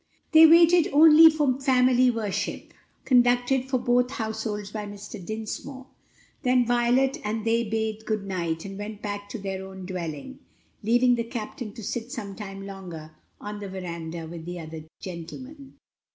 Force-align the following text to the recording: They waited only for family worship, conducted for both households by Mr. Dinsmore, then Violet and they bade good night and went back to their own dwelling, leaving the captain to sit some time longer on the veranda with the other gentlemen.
They 0.31 0.47
waited 0.47 0.87
only 0.91 1.29
for 1.29 1.59
family 1.61 2.09
worship, 2.09 2.73
conducted 3.05 3.69
for 3.69 3.77
both 3.77 4.09
households 4.09 4.71
by 4.71 4.87
Mr. 4.87 5.23
Dinsmore, 5.23 5.85
then 6.41 6.65
Violet 6.65 7.19
and 7.23 7.45
they 7.45 7.63
bade 7.63 8.07
good 8.07 8.25
night 8.25 8.65
and 8.65 8.79
went 8.79 9.03
back 9.03 9.29
to 9.29 9.37
their 9.37 9.63
own 9.63 9.85
dwelling, 9.85 10.39
leaving 10.81 11.13
the 11.13 11.23
captain 11.23 11.73
to 11.73 11.83
sit 11.83 12.11
some 12.11 12.35
time 12.35 12.65
longer 12.65 13.11
on 13.39 13.59
the 13.59 13.69
veranda 13.69 14.25
with 14.27 14.45
the 14.47 14.59
other 14.59 14.85
gentlemen. 14.99 15.75